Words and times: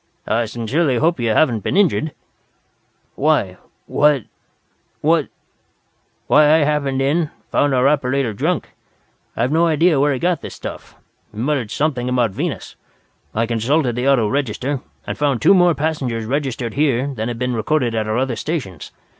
I 0.27 0.45
sincerely 0.45 0.97
hope 0.97 1.19
you 1.19 1.29
haven't 1.29 1.59
been 1.59 1.77
injured." 1.77 2.11
"Why 3.13 3.57
what 3.85 4.23
what" 5.01 5.27
"Why 6.27 6.45
I 6.55 6.57
happened 6.63 7.03
in, 7.03 7.29
found 7.51 7.75
our 7.75 7.87
operator 7.87 8.33
drunk. 8.33 8.69
I've 9.37 9.51
no 9.51 9.67
idea 9.67 9.99
where 9.99 10.11
he 10.11 10.17
got 10.17 10.41
the 10.41 10.49
stuff. 10.49 10.95
He 11.31 11.37
muttered 11.37 11.69
something 11.69 12.09
about 12.09 12.31
Venus. 12.31 12.75
I 13.35 13.45
consulted 13.45 13.95
the 13.95 14.09
auto 14.09 14.27
register, 14.27 14.81
and 15.05 15.19
found 15.19 15.39
two 15.39 15.53
more 15.53 15.75
passengers 15.75 16.25
registered 16.25 16.73
here 16.73 17.05
than 17.13 17.27
had 17.27 17.37
been 17.37 17.53
recorded 17.53 17.93
at 17.93 18.07
our 18.07 18.17
other 18.17 18.35
stations. 18.35 18.91